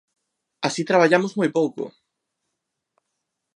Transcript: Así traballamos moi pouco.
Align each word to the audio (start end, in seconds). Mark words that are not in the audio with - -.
Así 0.67 0.81
traballamos 0.89 1.33
moi 1.39 1.49
pouco. 1.57 1.83